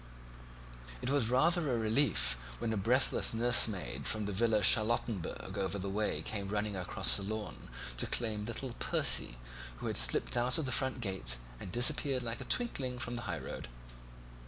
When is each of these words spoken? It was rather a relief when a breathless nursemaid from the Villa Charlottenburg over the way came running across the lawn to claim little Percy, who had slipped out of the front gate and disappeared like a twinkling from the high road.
It 1.03 1.11
was 1.11 1.29
rather 1.29 1.71
a 1.71 1.77
relief 1.77 2.35
when 2.57 2.73
a 2.73 2.75
breathless 2.75 3.35
nursemaid 3.35 4.07
from 4.07 4.25
the 4.25 4.31
Villa 4.31 4.63
Charlottenburg 4.63 5.59
over 5.59 5.77
the 5.77 5.91
way 5.91 6.23
came 6.23 6.47
running 6.49 6.75
across 6.75 7.17
the 7.17 7.21
lawn 7.21 7.69
to 7.97 8.07
claim 8.07 8.43
little 8.45 8.73
Percy, 8.79 9.37
who 9.77 9.85
had 9.85 9.97
slipped 9.97 10.35
out 10.35 10.57
of 10.57 10.65
the 10.65 10.71
front 10.71 11.01
gate 11.01 11.37
and 11.59 11.71
disappeared 11.71 12.23
like 12.23 12.41
a 12.41 12.45
twinkling 12.45 12.97
from 12.97 13.15
the 13.15 13.21
high 13.29 13.37
road. 13.37 13.67